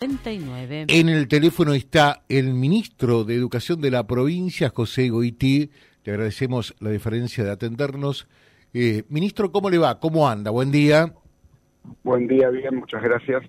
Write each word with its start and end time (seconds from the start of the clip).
39. 0.00 0.86
En 0.88 1.10
el 1.10 1.28
teléfono 1.28 1.74
está 1.74 2.22
el 2.30 2.54
ministro 2.54 3.22
de 3.22 3.34
Educación 3.34 3.82
de 3.82 3.90
la 3.90 4.06
provincia, 4.06 4.70
José 4.70 5.10
Goití. 5.10 5.70
Le 6.04 6.12
agradecemos 6.12 6.74
la 6.80 6.88
diferencia 6.88 7.44
de 7.44 7.50
atendernos. 7.50 8.26
Eh, 8.72 9.02
ministro, 9.10 9.52
¿cómo 9.52 9.68
le 9.68 9.76
va? 9.76 10.00
¿Cómo 10.00 10.26
anda? 10.26 10.50
Buen 10.50 10.72
día. 10.72 11.12
Buen 12.02 12.26
día, 12.28 12.48
bien, 12.48 12.76
muchas 12.76 13.02
gracias. 13.02 13.42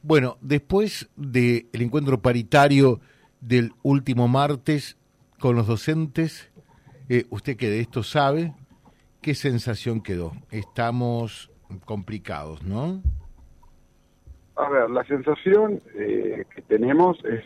Bueno, 0.00 0.38
después 0.40 1.10
del 1.16 1.66
encuentro 1.74 2.22
paritario 2.22 3.02
del 3.42 3.72
último 3.82 4.28
martes 4.28 4.96
con 5.38 5.54
los 5.54 5.66
docentes, 5.66 6.50
eh, 7.10 7.26
usted 7.28 7.58
que 7.58 7.68
de 7.68 7.80
esto 7.80 8.02
sabe, 8.02 8.54
¿qué 9.20 9.34
sensación 9.34 10.00
quedó? 10.00 10.32
Estamos 10.50 11.50
complicados, 11.84 12.62
¿no? 12.62 13.02
A 14.56 14.68
ver, 14.68 14.90
la 14.90 15.04
sensación 15.04 15.80
eh, 15.94 16.44
que 16.54 16.62
tenemos 16.62 17.18
es 17.24 17.44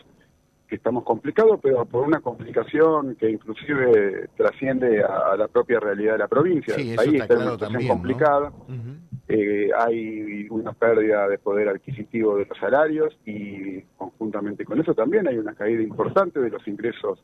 que 0.67 0.75
estamos 0.75 1.03
complicados, 1.05 1.59
pero 1.63 1.85
por 1.85 2.05
una 2.05 2.19
complicación 2.19 3.15
que 3.15 3.29
inclusive 3.29 4.29
trasciende 4.35 5.01
a, 5.01 5.35
la 5.37 5.47
propia 5.47 5.79
realidad 5.79 6.13
de 6.13 6.17
la 6.19 6.27
provincia. 6.27 6.75
Sí, 6.75 6.95
Ahí 6.97 7.15
está, 7.15 7.23
está 7.23 7.27
claro 7.27 7.41
una 7.41 7.51
situación 7.51 7.71
también, 7.71 7.91
complicada. 7.91 8.49
¿no? 8.49 8.65
Uh 8.67 8.77
-huh. 8.77 8.97
eh, 9.29 9.69
hay 9.77 10.47
una 10.49 10.73
pérdida 10.73 11.27
de 11.29 11.37
poder 11.37 11.69
adquisitivo 11.69 12.37
de 12.37 12.45
los 12.45 12.57
salarios 12.57 13.17
y 13.25 13.81
conjuntamente 13.95 14.65
con 14.65 14.79
eso 14.81 14.93
también 14.93 15.27
hay 15.27 15.37
una 15.37 15.55
caída 15.55 15.81
importante 15.81 16.41
de 16.41 16.49
los 16.49 16.67
ingresos 16.67 17.23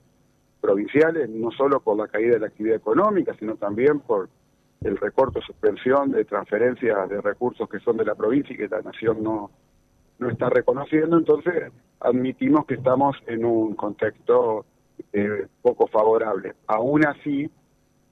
provinciales, 0.62 1.30
no 1.30 1.52
solo 1.52 1.82
por 1.82 1.98
la 1.98 2.08
caída 2.08 2.36
de 2.36 2.40
la 2.40 2.48
actividad 2.48 2.78
económica, 2.78 3.36
sino 3.38 3.56
también 3.56 4.00
por 4.00 4.30
el 4.82 4.98
recorte 4.98 5.40
o 5.40 5.42
suspensión 5.42 6.12
de 6.12 6.24
transferencias 6.24 7.10
de 7.10 7.20
recursos 7.20 7.68
que 7.70 7.80
son 7.80 7.98
de 7.98 8.06
la 8.06 8.16
provincia 8.16 8.54
y 8.54 8.58
que 8.58 8.70
la 8.70 8.82
nación 8.82 9.22
no, 9.22 9.52
no 10.24 10.30
está 10.30 10.50
reconociendo, 10.50 11.18
entonces 11.18 11.72
admitimos 12.00 12.66
que 12.66 12.76
estamos 12.76 13.16
en 13.28 13.46
un 13.46 13.76
contexto 13.76 14.66
eh, 15.12 15.48
poco 15.62 15.88
favorable. 15.88 16.54
Aún 16.68 17.06
así, 17.06 17.50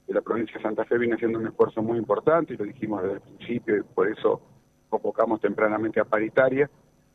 la 0.08 0.20
provincia 0.20 0.56
de 0.56 0.62
Santa 0.62 0.84
Fe 0.84 0.98
viene 0.98 1.14
haciendo 1.14 1.38
un 1.38 1.46
esfuerzo 1.46 1.82
muy 1.82 1.98
importante, 1.98 2.54
y 2.54 2.56
lo 2.56 2.64
dijimos 2.64 3.02
desde 3.02 3.16
el 3.16 3.20
principio, 3.22 3.76
y 3.78 3.82
por 3.82 4.08
eso 4.08 4.40
convocamos 4.88 5.40
tempranamente 5.40 6.00
a 6.00 6.04
paritaria, 6.04 6.70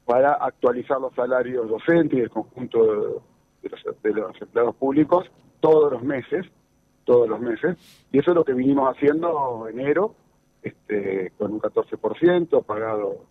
para 0.05 0.33
actualizar 0.33 0.99
los 0.99 1.13
salarios 1.13 1.69
docentes 1.69 2.17
y 2.17 2.21
el 2.21 2.29
conjunto 2.29 3.23
de 3.61 3.69
los, 3.69 4.01
de 4.01 4.13
los 4.13 4.41
empleados 4.41 4.75
públicos 4.75 5.29
todos 5.59 5.91
los 5.91 6.03
meses, 6.03 6.45
todos 7.03 7.27
los 7.27 7.39
meses, 7.39 7.77
y 8.11 8.19
eso 8.19 8.31
es 8.31 8.35
lo 8.35 8.45
que 8.45 8.53
vinimos 8.53 8.89
haciendo 8.95 9.67
enero, 9.67 10.15
este, 10.61 11.31
con 11.37 11.53
un 11.53 11.61
14% 11.61 12.63
pagado 12.63 13.25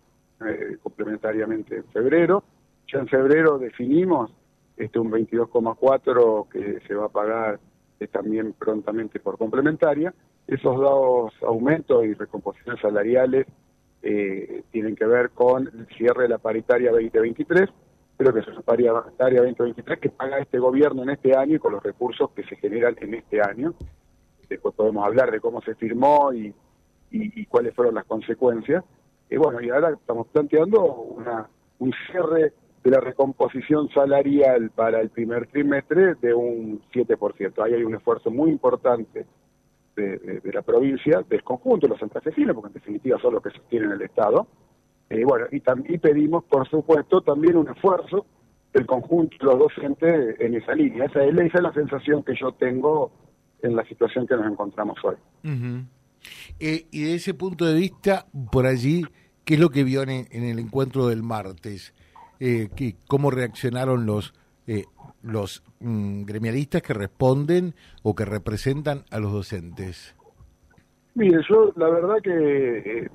eh, 0.45 0.77
complementariamente 0.81 1.77
en 1.77 1.85
febrero. 1.85 2.43
Ya 2.91 2.99
en 2.99 3.07
febrero 3.07 3.57
definimos 3.57 4.31
este 4.77 4.99
un 4.99 5.11
22,4 5.11 6.49
que 6.49 6.79
se 6.87 6.93
va 6.93 7.05
a 7.05 7.09
pagar 7.09 7.59
eh, 7.99 8.07
también 8.07 8.53
prontamente 8.53 9.19
por 9.19 9.37
complementaria. 9.37 10.13
Esos 10.45 10.77
dos 10.77 11.33
aumentos 11.41 12.05
y 12.05 12.13
recomposiciones 12.13 12.81
salariales 12.81 13.47
eh, 14.03 14.63
tienen 14.71 14.95
que 14.95 15.05
ver 15.05 15.31
con 15.31 15.67
el 15.67 15.87
cierre 15.97 16.23
de 16.23 16.29
la 16.29 16.37
paritaria 16.37 16.91
2023, 16.91 17.69
pero 18.15 18.33
que 18.33 18.41
es 18.41 18.47
una 18.47 18.61
paritaria 18.61 19.41
2023 19.41 19.99
que 19.99 20.09
paga 20.09 20.37
este 20.37 20.59
gobierno 20.59 21.03
en 21.03 21.09
este 21.09 21.35
año 21.35 21.55
y 21.55 21.59
con 21.59 21.73
los 21.73 21.83
recursos 21.83 22.29
que 22.31 22.43
se 22.43 22.55
generan 22.57 22.95
en 23.01 23.15
este 23.15 23.41
año. 23.41 23.73
Después 24.47 24.75
podemos 24.75 25.05
hablar 25.05 25.31
de 25.31 25.41
cómo 25.41 25.61
se 25.61 25.75
firmó 25.75 26.31
y, 26.31 26.53
y, 27.11 27.41
y 27.41 27.45
cuáles 27.47 27.73
fueron 27.73 27.95
las 27.95 28.05
consecuencias. 28.05 28.83
Y 29.29 29.37
bueno, 29.37 29.61
y 29.61 29.69
ahora 29.69 29.91
estamos 29.91 30.27
planteando 30.27 30.83
una, 30.83 31.49
un 31.79 31.93
cierre 32.09 32.53
de 32.83 32.91
la 32.91 32.99
recomposición 32.99 33.89
salarial 33.89 34.69
para 34.71 35.01
el 35.01 35.09
primer 35.09 35.47
trimestre 35.47 36.15
de 36.15 36.33
un 36.33 36.81
7%. 36.93 37.63
Ahí 37.63 37.73
hay 37.73 37.83
un 37.83 37.95
esfuerzo 37.95 38.31
muy 38.31 38.49
importante 38.49 39.25
de, 39.95 40.41
la 40.53 40.61
provincia, 40.61 41.23
del 41.27 41.43
conjunto 41.43 41.87
de 41.87 41.91
los 41.91 41.99
santafesinos, 41.99 42.55
porque 42.55 42.67
en 42.69 42.73
definitiva 42.75 43.19
son 43.19 43.33
los 43.33 43.43
que 43.43 43.49
sostienen 43.49 43.91
el 43.91 44.01
Estado. 44.01 44.47
Eh, 45.09 45.23
bueno, 45.25 45.47
y, 45.51 45.61
y 45.93 45.97
pedimos, 45.97 46.43
por 46.45 46.67
supuesto, 46.69 47.21
también 47.21 47.57
un 47.57 47.67
esfuerzo 47.67 48.25
del 48.73 48.85
conjunto 48.85 49.35
de 49.39 49.45
los 49.45 49.59
docentes 49.59 50.39
en 50.39 50.55
esa 50.55 50.73
línea. 50.73 51.05
Esa 51.05 51.23
es, 51.23 51.33
la 51.33 51.73
sensación 51.73 52.23
que 52.23 52.35
yo 52.35 52.51
tengo 52.53 53.11
en 53.63 53.75
la 53.75 53.83
situación 53.85 54.27
que 54.27 54.35
nos 54.35 54.45
encontramos 54.51 54.97
hoy. 55.03 55.15
Uh. 55.43 55.96
Eh, 56.59 56.87
y 56.91 57.03
de 57.03 57.15
ese 57.15 57.33
punto 57.33 57.65
de 57.65 57.75
vista, 57.75 58.25
por 58.51 58.65
allí, 58.65 59.03
¿qué 59.45 59.55
es 59.55 59.59
lo 59.59 59.69
que 59.69 59.83
vio 59.83 60.03
en, 60.03 60.27
el 60.31 60.59
encuentro 60.59 61.07
del 61.07 61.23
martes? 61.23 61.93
Eh, 62.39 62.69
¿qué, 62.75 62.95
¿Cómo 63.07 63.31
reaccionaron 63.31 64.05
los, 64.05 64.33
eh, 64.67 64.85
los 65.23 65.63
mm, 65.79 66.23
gremialistas 66.23 66.81
que 66.81 66.93
responden 66.93 67.73
o 68.03 68.13
que 68.13 68.25
representan 68.25 69.05
a 69.09 69.19
los 69.19 69.31
docentes? 69.31 70.15
Mire, 71.15 71.39
yo 71.49 71.71
la 71.77 71.89
verdad 71.89 72.17
que 72.21 72.99
eh, 72.99 73.09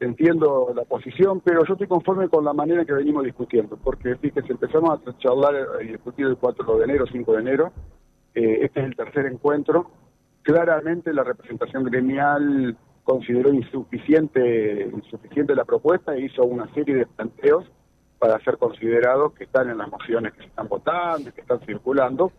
entiendo 0.00 0.72
la 0.74 0.84
posición, 0.84 1.40
pero 1.40 1.64
yo 1.66 1.74
estoy 1.74 1.86
conforme 1.86 2.28
con 2.28 2.44
la 2.44 2.52
manera 2.52 2.84
que 2.84 2.94
venimos 2.94 3.24
discutiendo, 3.24 3.76
porque 3.76 4.16
fíjese, 4.16 4.52
empezamos 4.52 4.98
a 5.06 5.18
charlar 5.18 5.54
y 5.82 5.88
discutir 5.88 6.26
el 6.26 6.36
4 6.36 6.78
de 6.78 6.84
enero, 6.84 7.04
5 7.06 7.32
de 7.34 7.40
enero, 7.40 7.72
este 8.34 8.80
es 8.80 8.86
el 8.86 8.96
tercer 8.96 9.26
encuentro, 9.26 9.90
claramente 10.42 11.12
la 11.12 11.24
representación 11.24 11.84
gremial 11.84 12.76
consideró 13.04 13.52
insuficiente, 13.52 14.90
insuficiente 14.92 15.54
la 15.54 15.64
propuesta 15.64 16.14
e 16.14 16.26
hizo 16.26 16.44
una 16.44 16.72
serie 16.74 16.94
de 16.94 17.06
planteos 17.06 17.64
para 18.18 18.38
ser 18.40 18.58
considerados 18.58 19.32
que 19.32 19.44
están 19.44 19.70
en 19.70 19.78
las 19.78 19.88
mociones 19.88 20.32
que 20.34 20.42
se 20.42 20.46
están 20.48 20.68
votando, 20.68 21.32
que 21.32 21.40
están 21.40 21.60
circulando, 21.60 22.32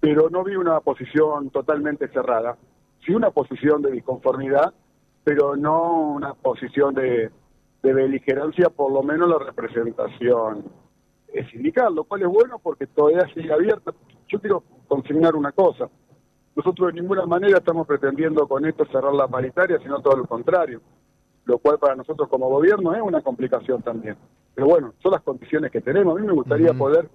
pero 0.00 0.30
no 0.30 0.44
vi 0.44 0.54
una 0.56 0.80
posición 0.80 1.50
totalmente 1.50 2.08
cerrada, 2.08 2.56
sí 3.04 3.12
una 3.12 3.30
posición 3.30 3.82
de 3.82 3.90
disconformidad, 3.90 4.72
pero 5.24 5.56
no 5.56 6.12
una 6.12 6.34
posición 6.34 6.94
de, 6.94 7.30
de 7.82 7.92
beligerancia, 7.92 8.70
por 8.70 8.92
lo 8.92 9.02
menos 9.02 9.28
la 9.28 9.38
representación 9.38 10.64
sindical, 11.50 11.94
lo 11.94 12.04
cual 12.04 12.22
es 12.22 12.28
bueno 12.28 12.58
porque 12.58 12.86
todavía 12.86 13.26
sigue 13.34 13.52
abierta. 13.52 13.92
Yo 14.28 14.40
quiero 14.40 14.62
consignar 14.88 15.34
una 15.34 15.52
cosa, 15.52 15.88
nosotros 16.56 16.92
de 16.92 17.00
ninguna 17.00 17.26
manera 17.26 17.58
estamos 17.58 17.86
pretendiendo 17.86 18.48
con 18.48 18.64
esto 18.64 18.86
cerrar 18.86 19.12
la 19.12 19.28
paritaria, 19.28 19.78
sino 19.78 20.00
todo 20.00 20.16
lo 20.16 20.24
contrario, 20.24 20.80
lo 21.44 21.58
cual 21.58 21.78
para 21.78 21.94
nosotros 21.94 22.28
como 22.30 22.48
gobierno 22.48 22.94
es 22.94 23.02
una 23.02 23.20
complicación 23.20 23.82
también. 23.82 24.16
Pero 24.54 24.66
bueno, 24.68 24.94
son 25.02 25.12
las 25.12 25.22
condiciones 25.22 25.70
que 25.70 25.82
tenemos. 25.82 26.16
A 26.16 26.20
mí 26.20 26.26
me 26.26 26.32
gustaría 26.32 26.70
uh 26.70 26.74
-huh. 26.74 26.78
poder 26.78 27.10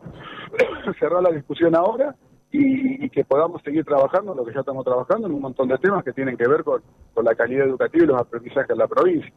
cerrar 0.99 1.23
la 1.23 1.31
discusión 1.31 1.75
ahora 1.75 2.15
y, 2.51 3.03
y, 3.05 3.09
que 3.09 3.25
podamos 3.25 3.63
seguir 3.63 3.83
trabajando 3.83 4.35
lo 4.35 4.45
que 4.45 4.53
ya 4.53 4.59
estamos 4.59 4.85
trabajando 4.85 5.27
en 5.27 5.33
un 5.33 5.41
montón 5.41 5.67
de 5.69 5.77
temas 5.79 6.03
que 6.03 6.13
tienen 6.13 6.37
que 6.37 6.47
ver 6.47 6.63
con, 6.63 6.83
con 7.13 7.25
la 7.25 7.33
calidad 7.33 7.65
educativa 7.65 8.03
y 8.03 8.07
los 8.07 8.21
aprendizajes 8.21 8.67
de 8.67 8.75
la 8.75 8.87
provincia. 8.87 9.33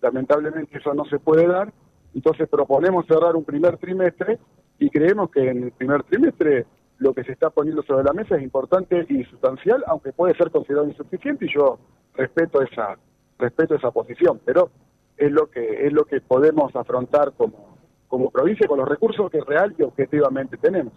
Lamentablemente 0.00 0.78
eso 0.78 0.94
no 0.94 1.04
se 1.06 1.18
puede 1.18 1.48
dar, 1.48 1.72
entonces 2.14 2.48
proponemos 2.48 3.06
cerrar 3.06 3.34
un 3.34 3.44
primer 3.44 3.76
trimestre 3.78 4.38
y 4.78 4.88
creemos 4.90 5.30
que 5.30 5.48
en 5.48 5.64
el 5.64 5.72
primer 5.72 6.04
trimestre 6.04 6.66
lo 6.98 7.14
que 7.14 7.24
se 7.24 7.32
está 7.32 7.50
poniendo 7.50 7.82
sobre 7.82 8.04
la 8.04 8.12
mesa 8.12 8.36
es 8.36 8.42
importante 8.42 9.06
y 9.08 9.24
sustancial, 9.24 9.84
aunque 9.86 10.12
puede 10.12 10.34
ser 10.36 10.50
considerado 10.50 10.88
insuficiente 10.88 11.46
y 11.46 11.54
yo 11.54 11.78
respeto 12.14 12.60
esa 12.62 12.98
respeto 13.38 13.76
esa 13.76 13.92
posición, 13.92 14.40
pero 14.44 14.70
es 15.16 15.30
lo 15.30 15.48
que 15.48 15.86
es 15.86 15.92
lo 15.92 16.04
que 16.04 16.20
podemos 16.20 16.74
afrontar 16.74 17.32
como 17.36 17.78
como 18.08 18.30
provincia 18.30 18.66
con 18.66 18.78
los 18.78 18.88
recursos 18.88 19.30
que 19.30 19.40
real 19.42 19.74
y 19.78 19.82
objetivamente 19.82 20.56
tenemos. 20.56 20.94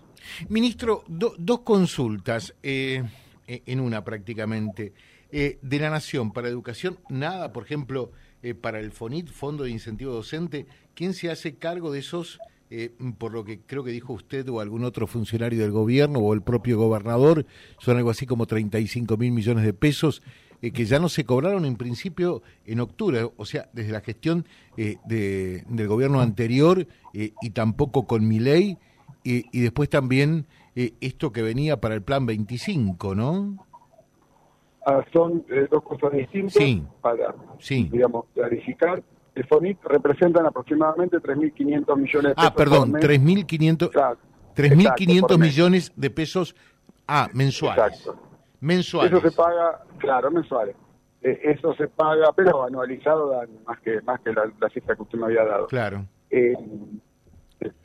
Ministro, 0.48 1.04
do, 1.08 1.34
dos 1.38 1.60
consultas 1.60 2.56
eh, 2.64 3.04
en 3.48 3.80
una 3.80 4.04
prácticamente. 4.04 4.94
Eh, 5.34 5.60
de 5.62 5.80
la 5.80 5.90
Nación 5.90 6.34
para 6.34 6.50
Educación, 6.50 7.00
nada, 7.08 7.54
por 7.54 7.64
ejemplo, 7.64 8.12
eh, 8.44 8.54
para 8.54 8.80
el 8.80 8.92
FONIT, 8.92 9.30
Fondo 9.30 9.64
de 9.64 9.70
Incentivo 9.70 10.12
Docente, 10.12 10.66
¿quién 10.94 11.14
se 11.14 11.32
hace 11.32 11.56
cargo 11.56 11.90
de 11.90 12.00
esos 12.00 12.38
eh, 12.74 12.90
por 13.18 13.34
lo 13.34 13.44
que 13.44 13.60
creo 13.60 13.84
que 13.84 13.92
dijo 13.92 14.14
usted 14.14 14.48
o 14.48 14.62
algún 14.62 14.86
otro 14.86 15.06
funcionario 15.06 15.60
del 15.60 15.72
gobierno 15.72 16.20
o 16.20 16.34
el 16.34 16.42
propio 16.42 16.78
gobernador, 16.78 17.46
son 17.80 17.98
algo 17.98 18.10
así 18.10 18.26
como 18.26 18.46
35 18.46 19.18
mil 19.18 19.34
millones 19.34 19.66
de 19.66 19.74
pesos 19.74 20.24
eh, 20.62 20.72
que 20.72 20.86
ya 20.86 20.98
no 20.98 21.10
se 21.10 21.26
cobraron 21.26 21.66
en 21.66 21.76
principio 21.76 22.42
en 22.66 22.80
octubre, 22.80 23.30
o 23.36 23.46
sea, 23.46 23.68
desde 23.74 23.92
la 23.92 24.00
gestión 24.00 24.46
eh, 24.78 24.96
de, 25.04 25.66
del 25.68 25.88
gobierno 25.90 26.22
anterior 26.22 26.88
y 27.14 27.50
tampoco 27.50 28.08
con 28.08 28.26
mi 28.26 28.40
ley, 28.40 28.78
y 29.26 29.60
después 29.60 29.90
también 29.90 30.46
esto 30.74 31.34
que 31.34 31.42
venía 31.42 31.82
para 31.82 31.94
el 31.94 32.02
plan 32.02 32.26
25, 32.26 33.16
¿no? 33.16 33.68
Ah, 34.86 35.04
son 35.12 35.46
dos 35.70 35.84
cosas 35.84 36.14
distintas 36.14 36.54
sí. 36.54 36.82
para, 37.02 37.36
sí. 37.60 37.90
digamos, 37.92 38.28
clarificar 38.34 39.04
el 39.36 39.46
FONIT 39.48 39.84
representan 39.84 40.46
aproximadamente 40.46 41.18
3.500 41.18 41.98
millones 41.98 42.30
de 42.30 42.36
pesos. 42.36 42.52
Ah, 42.52 42.54
perdón, 42.56 42.94
3.500 42.94 43.90
claro, 43.90 44.18
3.500 44.56 45.40
millones 45.40 45.94
de 45.96 46.10
pesos 46.10 46.56
ah, 47.08 47.30
mensuales. 47.34 48.00
Exacto. 48.00 48.22
Mensuales. 48.60 49.12
Eso 49.12 49.30
se 49.30 49.36
paga, 49.36 49.84
claro, 49.98 50.32
mensuales. 50.32 50.76
Eh, 51.22 51.40
eso 51.44 51.74
se 51.76 51.88
paga, 51.88 52.32
pero 52.36 52.64
anualizado 52.64 53.30
dan 53.30 53.50
más 53.66 53.80
que 53.82 54.02
más 54.02 54.20
que 54.22 54.34
la, 54.34 54.52
la, 54.60 54.70
cifra 54.70 54.96
que 54.96 55.04
usted 55.04 55.20
me 55.20 55.26
había 55.26 55.46
dado. 55.46 55.68
Claro. 55.68 56.06
Eh, 56.30 56.54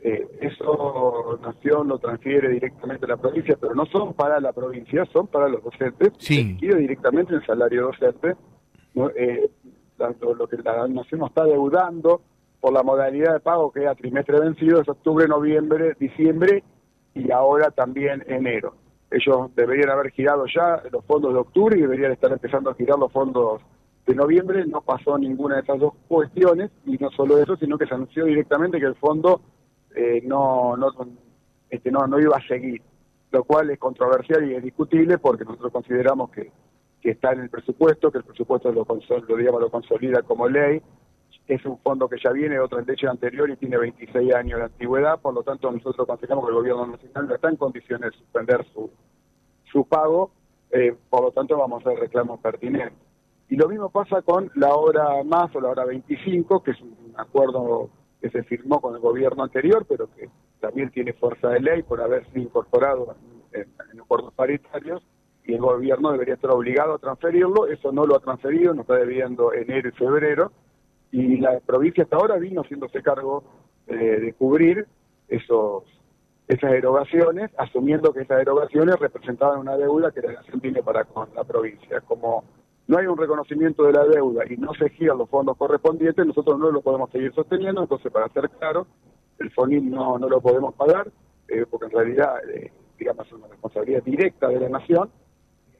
eh, 0.02 0.26
eso 0.40 1.38
Nación 1.42 1.88
lo 1.88 1.98
transfiere 1.98 2.48
directamente 2.48 3.04
a 3.04 3.08
la 3.08 3.16
provincia, 3.16 3.56
pero 3.60 3.74
no 3.74 3.84
son 3.86 4.14
para 4.14 4.40
la 4.40 4.52
provincia, 4.52 5.04
son 5.12 5.26
para 5.26 5.48
los 5.48 5.62
docentes. 5.62 6.12
Sí. 6.18 6.56
Directamente 6.60 7.34
el 7.34 7.44
salario 7.44 7.86
docente. 7.86 8.36
Eh, 9.16 9.50
lo 9.98 10.46
que 10.46 10.56
la 10.58 10.86
Nación 10.88 11.20
nos 11.20 11.30
está 11.30 11.44
deudando 11.44 12.20
por 12.60 12.72
la 12.72 12.82
modalidad 12.82 13.34
de 13.34 13.40
pago 13.40 13.72
que 13.72 13.84
es 13.84 13.88
a 13.88 13.94
trimestre 13.94 14.40
vencido 14.40 14.80
es 14.80 14.88
octubre, 14.88 15.28
noviembre, 15.28 15.96
diciembre 15.98 16.64
y 17.14 17.30
ahora 17.30 17.70
también 17.70 18.24
enero. 18.26 18.74
Ellos 19.10 19.54
deberían 19.54 19.90
haber 19.90 20.10
girado 20.10 20.46
ya 20.46 20.82
los 20.90 21.04
fondos 21.04 21.32
de 21.32 21.38
octubre 21.38 21.78
y 21.78 21.82
deberían 21.82 22.12
estar 22.12 22.32
empezando 22.32 22.70
a 22.70 22.74
girar 22.74 22.98
los 22.98 23.12
fondos 23.12 23.62
de 24.06 24.14
noviembre. 24.14 24.66
No 24.66 24.80
pasó 24.80 25.16
ninguna 25.16 25.56
de 25.56 25.62
esas 25.62 25.78
dos 25.78 25.94
cuestiones 26.08 26.70
y 26.84 26.96
no 26.98 27.10
solo 27.10 27.38
eso, 27.38 27.56
sino 27.56 27.78
que 27.78 27.86
se 27.86 27.94
anunció 27.94 28.24
directamente 28.24 28.80
que 28.80 28.86
el 28.86 28.96
fondo 28.96 29.40
eh, 29.94 30.22
no, 30.24 30.76
no, 30.76 30.92
este, 31.70 31.90
no, 31.90 32.06
no 32.06 32.20
iba 32.20 32.36
a 32.36 32.46
seguir, 32.46 32.82
lo 33.30 33.44
cual 33.44 33.70
es 33.70 33.78
controversial 33.78 34.50
y 34.50 34.54
es 34.54 34.62
discutible 34.62 35.18
porque 35.18 35.44
nosotros 35.44 35.72
consideramos 35.72 36.30
que, 36.30 36.50
que 37.00 37.10
está 37.10 37.32
en 37.32 37.40
el 37.40 37.50
presupuesto, 37.50 38.10
que 38.10 38.18
el 38.18 38.24
presupuesto 38.24 38.72
lo, 38.72 38.86
lo, 38.86 39.36
digamos, 39.36 39.60
lo 39.60 39.70
consolida 39.70 40.22
como 40.22 40.48
ley, 40.48 40.80
es 41.46 41.64
un 41.64 41.78
fondo 41.78 42.08
que 42.08 42.16
ya 42.22 42.32
viene 42.32 42.54
de 42.54 42.60
otra 42.60 42.80
leche 42.80 43.06
anterior 43.06 43.48
y 43.50 43.56
tiene 43.56 43.78
26 43.78 44.34
años 44.34 44.58
de 44.58 44.64
antigüedad, 44.64 45.20
por 45.20 45.32
lo 45.32 45.42
tanto 45.42 45.70
nosotros 45.70 46.06
consideramos 46.06 46.44
que 46.44 46.50
el 46.50 46.56
gobierno 46.56 46.86
nacional 46.86 47.28
no 47.28 47.34
está 47.34 47.48
en 47.48 47.56
condiciones 47.56 48.10
de 48.10 48.18
suspender 48.18 48.66
su, 48.72 48.90
su 49.70 49.84
pago, 49.86 50.32
eh, 50.70 50.96
por 51.08 51.22
lo 51.22 51.30
tanto 51.30 51.56
vamos 51.56 51.84
a 51.86 51.90
hacer 51.90 52.00
reclamos 52.00 52.40
pertinentes. 52.40 52.98
Y 53.48 53.56
lo 53.56 53.68
mismo 53.68 53.90
pasa 53.90 54.22
con 54.22 54.50
la 54.56 54.74
hora 54.74 55.22
más 55.24 55.54
o 55.54 55.60
la 55.60 55.68
hora 55.68 55.84
25, 55.84 56.62
que 56.64 56.72
es 56.72 56.80
un 56.80 57.14
acuerdo 57.16 57.90
que 58.20 58.30
se 58.30 58.42
firmó 58.42 58.80
con 58.80 58.94
el 58.94 59.00
gobierno 59.00 59.44
anterior, 59.44 59.86
pero 59.88 60.08
que 60.14 60.28
también 60.60 60.90
tiene 60.90 61.12
fuerza 61.12 61.50
de 61.50 61.60
ley 61.60 61.82
por 61.82 62.00
haberse 62.00 62.40
incorporado 62.40 63.14
en, 63.52 64.00
acuerdos 64.00 64.32
paritarios, 64.34 65.02
y 65.46 65.54
el 65.54 65.60
gobierno 65.60 66.12
debería 66.12 66.34
estar 66.34 66.50
obligado 66.50 66.94
a 66.94 66.98
transferirlo, 66.98 67.66
eso 67.66 67.92
no 67.92 68.06
lo 68.06 68.16
ha 68.16 68.20
transferido, 68.20 68.74
nos 68.74 68.82
está 68.82 68.96
debiendo 68.96 69.52
enero 69.52 69.88
y 69.88 69.92
febrero, 69.92 70.52
y 71.12 71.38
la 71.38 71.60
provincia 71.60 72.04
hasta 72.04 72.16
ahora 72.16 72.36
vino 72.36 72.62
haciéndose 72.62 73.02
cargo 73.02 73.44
eh, 73.86 73.94
de 73.94 74.32
cubrir 74.34 74.86
esos 75.28 75.84
esas 76.48 76.72
erogaciones, 76.72 77.50
asumiendo 77.58 78.12
que 78.12 78.20
esas 78.20 78.40
erogaciones 78.40 78.96
representaban 79.00 79.58
una 79.58 79.76
deuda 79.76 80.12
que 80.12 80.20
la 80.20 80.40
tiene 80.60 80.80
para 80.82 81.04
con 81.04 81.28
la 81.34 81.42
provincia. 81.42 82.00
Como 82.02 82.44
no 82.86 82.98
hay 82.98 83.06
un 83.06 83.18
reconocimiento 83.18 83.82
de 83.82 83.92
la 83.92 84.04
deuda 84.04 84.44
y 84.48 84.56
no 84.56 84.72
se 84.74 84.88
giran 84.90 85.18
los 85.18 85.28
fondos 85.28 85.56
correspondientes, 85.56 86.24
nosotros 86.24 86.58
no 86.58 86.70
lo 86.70 86.82
podemos 86.82 87.10
seguir 87.10 87.34
sosteniendo, 87.34 87.82
entonces 87.82 88.12
para 88.12 88.28
ser 88.28 88.48
claro, 88.50 88.86
el 89.40 89.50
FONIN 89.50 89.90
no, 89.90 90.18
no 90.18 90.28
lo 90.28 90.40
podemos 90.40 90.74
pagar, 90.74 91.10
eh, 91.48 91.66
porque 91.68 91.86
en 91.86 91.92
realidad, 91.92 92.48
eh, 92.48 92.70
digamos, 92.96 93.26
es 93.26 93.32
una 93.32 93.48
responsabilidad 93.48 94.04
directa 94.04 94.48
de 94.48 94.60
la 94.60 94.68
nación, 94.68 95.10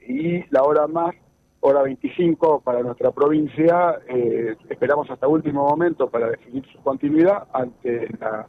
y 0.09 0.45
la 0.51 0.63
hora 0.63 0.87
más, 0.87 1.15
hora 1.61 1.83
25 1.83 2.61
para 2.61 2.83
nuestra 2.83 3.11
provincia, 3.11 3.99
eh, 4.09 4.57
esperamos 4.69 5.11
hasta 5.11 5.27
último 5.27 5.69
momento 5.69 6.09
para 6.09 6.31
definir 6.31 6.65
su 6.73 6.79
continuidad 6.81 7.49
ante 7.53 8.09
la 8.21 8.49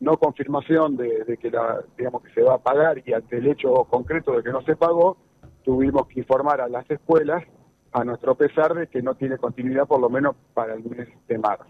no 0.00 0.16
confirmación 0.16 0.96
de, 0.96 1.38
que 1.40 1.50
la, 1.50 1.80
digamos 1.96 2.22
que 2.22 2.32
se 2.34 2.42
va 2.42 2.54
a 2.54 2.58
pagar 2.58 3.02
y 3.06 3.12
ante 3.12 3.38
el 3.38 3.46
hecho 3.46 3.72
concreto 3.84 4.32
de 4.32 4.42
que 4.42 4.50
no 4.50 4.60
se 4.62 4.74
pagó, 4.74 5.16
tuvimos 5.64 6.08
que 6.08 6.20
informar 6.20 6.60
a 6.60 6.68
las 6.68 6.90
escuelas 6.90 7.44
a 7.92 8.04
nuestro 8.04 8.34
pesar 8.34 8.74
de 8.74 8.88
que 8.88 9.00
no 9.00 9.14
tiene 9.14 9.38
continuidad 9.38 9.86
por 9.86 10.00
lo 10.00 10.10
menos 10.10 10.34
para 10.54 10.74
el 10.74 10.82
mes 10.84 11.08
de 11.28 11.38
marzo. 11.38 11.66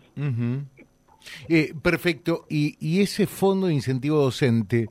Eh, 1.49 1.75
perfecto. 1.83 2.47
¿Y, 2.49 2.77
¿Y, 2.81 3.03
ese 3.03 3.27
fondo 3.27 3.67
de 3.67 3.75
incentivo 3.75 4.19
docente, 4.19 4.89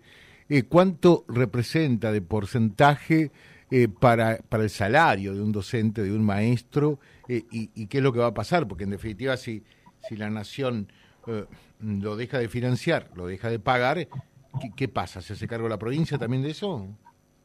eh, 0.47 0.63
cuánto 0.63 1.25
representa 1.27 2.11
de 2.11 2.21
porcentaje 2.21 3.31
eh, 3.71 3.87
para, 3.87 4.37
para 4.49 4.63
el 4.63 4.69
salario 4.69 5.33
de 5.33 5.41
un 5.41 5.51
docente, 5.51 6.03
de 6.03 6.11
un 6.11 6.23
maestro? 6.23 6.99
Y, 7.27 7.71
y, 7.73 7.87
qué 7.87 7.97
es 7.97 8.03
lo 8.03 8.11
que 8.11 8.19
va 8.19 8.27
a 8.27 8.33
pasar? 8.33 8.67
Porque 8.67 8.83
en 8.83 8.89
definitiva, 8.91 9.37
si, 9.37 9.63
si 10.07 10.17
la 10.17 10.29
nación 10.29 10.91
lo 11.79 12.15
deja 12.15 12.37
de 12.37 12.49
financiar, 12.49 13.09
lo 13.15 13.27
deja 13.27 13.49
de 13.49 13.59
pagar, 13.59 13.97
¿qué, 14.59 14.71
¿qué, 14.75 14.87
pasa? 14.87 15.21
¿Se 15.21 15.33
hace 15.33 15.47
cargo 15.47 15.69
la 15.69 15.79
provincia 15.79 16.17
también 16.17 16.43
de 16.43 16.49
eso? 16.49 16.87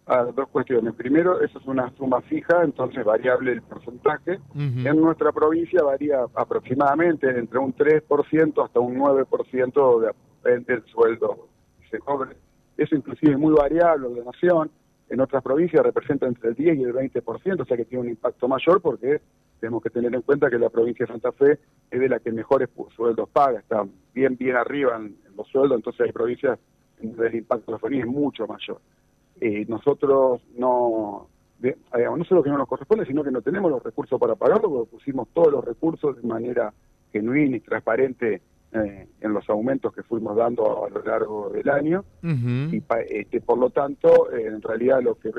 a 0.06 0.22
dos 0.24 0.48
cuestiones. 0.48 0.94
Primero, 0.94 1.40
eso 1.40 1.58
es 1.58 1.66
una 1.66 1.92
suma 1.96 2.20
fija, 2.22 2.62
entonces 2.62 3.04
variable 3.04 3.52
el 3.52 3.62
porcentaje. 3.62 4.38
En 4.54 5.00
nuestra 5.00 5.32
provincia 5.32 5.82
varía 5.82 6.24
aproximadamente 6.34 7.28
entre 7.28 7.58
un 7.58 7.74
3% 7.74 8.64
hasta 8.64 8.80
un 8.80 8.96
9% 8.98 10.00
de, 10.44 10.60
del 10.60 10.84
sueldo 10.86 11.48
que 11.80 11.88
se 11.88 11.98
cobre. 11.98 12.36
Eso 12.76 12.94
inclusive 12.94 13.32
es 13.32 13.38
muy 13.38 13.52
variable 13.52 14.08
de 14.10 14.24
nación. 14.24 14.70
En 15.08 15.20
otras 15.20 15.42
provincias 15.42 15.84
representa 15.84 16.26
entre 16.26 16.50
el 16.50 16.54
10 16.54 16.78
y 16.78 16.82
el 16.82 16.92
20%, 16.92 17.60
o 17.60 17.64
sea 17.64 17.76
que 17.76 17.84
tiene 17.84 18.04
un 18.04 18.10
impacto 18.10 18.48
mayor 18.48 18.80
porque 18.80 19.20
tenemos 19.60 19.82
que 19.82 19.90
tener 19.90 20.14
en 20.14 20.22
cuenta 20.22 20.50
que 20.50 20.58
la 20.58 20.68
provincia 20.68 21.06
de 21.06 21.12
Santa 21.12 21.32
Fe 21.32 21.58
es 21.90 22.00
de 22.00 22.08
la 22.08 22.18
que 22.18 22.32
mejores 22.32 22.68
sueldos 22.94 23.28
paga, 23.28 23.60
está 23.60 23.86
bien, 24.12 24.36
bien 24.36 24.56
arriba 24.56 24.96
en, 24.96 25.16
los 25.36 25.46
sueldos, 25.48 25.76
entonces 25.76 26.06
hay 26.06 26.12
provincias 26.12 26.58
donde 27.00 27.26
el 27.26 27.34
impacto 27.36 27.66
de 27.66 27.72
la 27.72 27.78
familia 27.78 28.04
es 28.04 28.10
mucho 28.10 28.46
mayor. 28.46 28.80
Eh, 29.40 29.66
nosotros 29.68 30.40
no, 30.56 31.28
no 31.60 32.24
solo 32.24 32.42
que 32.42 32.48
no 32.48 32.56
nos 32.58 32.68
corresponde, 32.68 33.04
sino 33.04 33.22
que 33.22 33.30
no 33.30 33.42
tenemos 33.42 33.70
los 33.70 33.82
recursos 33.82 34.18
para 34.18 34.34
pagarlo, 34.34 34.70
porque 34.70 34.90
pusimos 34.90 35.28
todos 35.34 35.52
los 35.52 35.64
recursos 35.64 36.16
de 36.16 36.26
manera 36.26 36.72
genuina 37.12 37.56
y 37.56 37.60
transparente 37.60 38.40
eh, 38.76 39.08
en 39.20 39.32
los 39.32 39.48
aumentos 39.48 39.92
que 39.94 40.02
fuimos 40.02 40.36
dando 40.36 40.84
a 40.84 40.90
lo 40.90 41.02
largo 41.02 41.50
del 41.50 41.68
año. 41.68 42.04
Y 42.22 42.82
este, 43.10 43.40
por 43.40 43.58
lo 43.58 43.70
tanto, 43.70 44.30
eh, 44.32 44.46
en 44.46 44.62
realidad 44.62 45.02
lo 45.02 45.14
que 45.16 45.30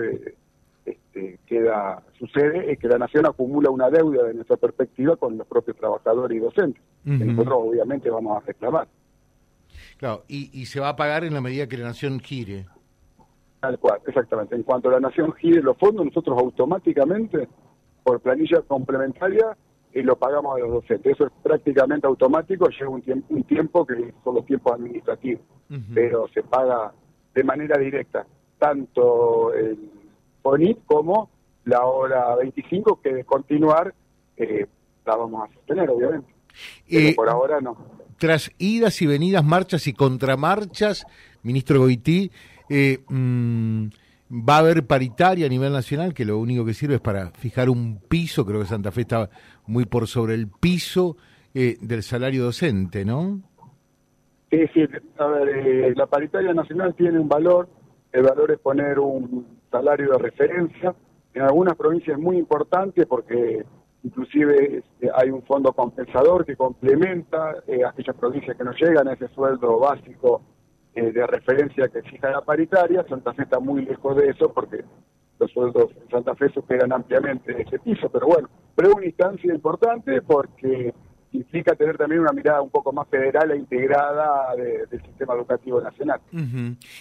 este, 0.85 1.39
queda 1.45 2.03
sucede 2.17 2.71
es 2.71 2.79
que 2.79 2.87
la 2.87 2.97
Nación 2.97 3.25
acumula 3.25 3.69
una 3.69 3.89
deuda 3.89 4.23
de 4.23 4.33
nuestra 4.33 4.57
perspectiva 4.57 5.15
con 5.15 5.37
los 5.37 5.47
propios 5.47 5.77
trabajadores 5.77 6.37
y 6.37 6.39
docentes, 6.39 6.83
que 7.03 7.25
nosotros 7.25 7.57
obviamente 7.59 8.09
vamos 8.09 8.41
a 8.41 8.45
reclamar. 8.45 8.87
Claro, 9.97 10.23
y, 10.27 10.49
y 10.53 10.65
se 10.65 10.79
va 10.79 10.89
a 10.89 10.95
pagar 10.95 11.23
en 11.23 11.33
la 11.33 11.41
medida 11.41 11.67
que 11.67 11.77
la 11.77 11.85
Nación 11.85 12.19
gire. 12.19 12.65
Tal 13.59 13.79
cual, 13.79 13.99
exactamente. 14.05 14.55
En 14.55 14.63
cuanto 14.63 14.89
la 14.89 14.99
nación 14.99 15.33
gire 15.33 15.61
los 15.61 15.77
fondos, 15.77 16.05
nosotros 16.05 16.37
automáticamente, 16.37 17.47
por 18.03 18.19
planilla 18.21 18.61
complementaria, 18.61 19.57
y 19.93 20.01
lo 20.01 20.15
pagamos 20.17 20.55
a 20.55 20.59
los 20.59 20.71
docentes. 20.71 21.13
Eso 21.13 21.27
es 21.27 21.33
prácticamente 21.41 22.07
automático, 22.07 22.69
lleva 22.69 22.91
un 22.91 23.01
tiempo, 23.01 23.33
un 23.33 23.43
tiempo 23.43 23.85
que 23.85 24.13
son 24.23 24.35
los 24.35 24.45
tiempos 24.45 24.73
administrativos, 24.73 25.41
pero 25.93 26.27
se 26.33 26.43
paga 26.43 26.93
de 27.33 27.43
manera 27.43 27.77
directa, 27.77 28.25
tanto 28.57 29.53
el 29.53 29.77
FONIT 30.41 30.79
como 30.85 31.29
la 31.65 31.85
hora 31.85 32.35
25, 32.35 33.01
que 33.01 33.13
de 33.13 33.23
continuar 33.25 33.93
eh, 34.37 34.65
la 35.05 35.15
vamos 35.15 35.49
a 35.49 35.53
sostener, 35.53 35.89
obviamente. 35.89 36.33
Pero 36.89 37.15
por 37.15 37.29
ahora 37.29 37.61
no. 37.61 37.77
Tras 38.17 38.51
idas 38.57 39.01
y 39.01 39.05
venidas, 39.05 39.43
marchas 39.43 39.87
y 39.87 39.93
contramarchas, 39.93 41.05
ministro 41.43 41.79
Goití, 41.79 42.31
eh, 42.69 42.99
mm, 43.07 43.87
va 44.31 44.57
a 44.57 44.59
haber 44.59 44.85
paritaria 44.85 45.45
a 45.45 45.49
nivel 45.49 45.71
nacional, 45.71 46.13
que 46.13 46.25
lo 46.25 46.37
único 46.37 46.65
que 46.65 46.73
sirve 46.73 46.95
es 46.95 47.01
para 47.01 47.31
fijar 47.31 47.69
un 47.69 47.99
piso, 47.99 48.45
creo 48.45 48.59
que 48.59 48.67
Santa 48.67 48.91
Fe 48.91 49.01
está 49.01 49.29
muy 49.65 49.85
por 49.85 50.07
sobre 50.07 50.33
el 50.33 50.47
piso 50.47 51.17
eh, 51.53 51.77
del 51.81 52.03
salario 52.03 52.43
docente, 52.43 53.05
¿no? 53.05 53.41
Sí, 54.49 54.59
sí, 54.73 54.85
a 55.17 55.25
ver, 55.27 55.49
eh, 55.49 55.93
la 55.95 56.05
paritaria 56.07 56.53
nacional 56.53 56.95
tiene 56.95 57.19
un 57.19 57.27
valor, 57.27 57.67
el 58.11 58.23
valor 58.23 58.51
es 58.51 58.59
poner 58.59 58.99
un 58.99 59.45
salario 59.71 60.11
de 60.11 60.17
referencia, 60.17 60.95
en 61.33 61.41
algunas 61.41 61.75
provincias 61.75 62.17
es 62.17 62.23
muy 62.23 62.37
importante 62.37 63.05
porque 63.05 63.65
inclusive 64.03 64.77
este, 64.77 65.09
hay 65.13 65.29
un 65.29 65.43
fondo 65.43 65.73
compensador 65.73 66.45
que 66.45 66.55
complementa 66.55 67.55
eh, 67.67 67.83
aquellas 67.85 68.15
provincias 68.15 68.55
que 68.57 68.63
no 68.63 68.71
llegan 68.71 69.07
a 69.07 69.13
ese 69.13 69.27
sueldo 69.29 69.79
básico 69.79 70.41
eh, 70.97 71.11
de 71.11 71.27
referencia 71.27 71.87
que 71.89 72.01
fija 72.01 72.31
la 72.31 72.41
paritaria, 72.41 73.05
Santa 73.07 73.31
Fe 73.31 73.43
está 73.43 73.59
muy 73.59 73.85
lejos 73.85 74.17
de 74.17 74.29
eso 74.29 74.51
porque 74.51 74.83
los 75.39 75.51
sueldos 75.51 75.91
en 75.95 76.09
Santa 76.09 76.33
Fe 76.33 76.49
superan 76.49 76.91
ampliamente 76.91 77.61
ese 77.61 77.77
piso, 77.77 78.09
pero 78.09 78.25
bueno, 78.25 78.49
pero 78.75 78.89
es 78.89 78.95
una 78.95 79.05
instancia 79.05 79.53
importante 79.53 80.23
porque 80.23 80.95
implica 81.37 81.75
tener 81.75 81.97
también 81.97 82.21
una 82.21 82.31
mirada 82.31 82.61
un 82.61 82.69
poco 82.69 82.91
más 82.91 83.07
federal 83.07 83.51
e 83.51 83.57
integrada 83.57 84.55
del 84.55 85.01
sistema 85.03 85.33
educativo 85.33 85.81
nacional. 85.81 86.19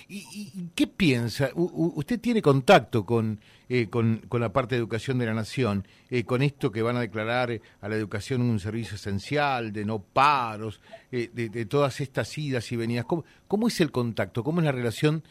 ¿Y, 0.08 0.68
qué 0.74 0.86
piensa? 0.86 1.50
usted 1.54 2.20
tiene 2.20 2.42
contacto 2.42 3.04
con, 3.04 3.40
eh, 3.68 3.88
con, 3.88 4.18
con, 4.28 4.40
la 4.40 4.52
parte 4.52 4.74
de 4.74 4.80
educación 4.80 5.18
de 5.18 5.26
la 5.26 5.34
nación, 5.34 5.84
eh, 6.10 6.24
con 6.24 6.42
esto 6.42 6.70
que 6.70 6.82
van 6.82 6.96
a 6.96 7.00
declarar 7.00 7.50
eh, 7.50 7.60
a 7.80 7.88
la 7.88 7.96
educación 7.96 8.42
un 8.42 8.58
servicio 8.58 8.94
esencial, 8.94 9.72
de 9.72 9.84
no 9.84 9.98
paros, 10.00 10.80
de, 11.10 11.66
todas 11.66 12.00
estas 12.00 12.36
idas 12.38 12.70
y 12.72 12.76
venidas. 12.76 13.06
¿Cómo, 13.06 13.24
¿Cómo, 13.48 13.66
es 13.68 13.80
el 13.80 13.90
contacto? 13.90 14.44
¿Cómo 14.44 14.60
es 14.60 14.66
la 14.66 14.72
relación 14.72 15.22